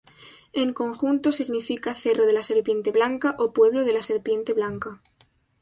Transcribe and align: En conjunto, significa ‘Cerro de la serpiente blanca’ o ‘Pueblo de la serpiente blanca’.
En 0.61 0.73
conjunto, 0.73 1.31
significa 1.31 1.93
‘Cerro 1.93 2.25
de 2.25 2.33
la 2.33 2.41
serpiente 2.51 2.91
blanca’ 2.91 3.35
o 3.37 3.53
‘Pueblo 3.53 3.83
de 3.83 3.93
la 3.93 4.01
serpiente 4.01 4.51
blanca’. 4.51 4.99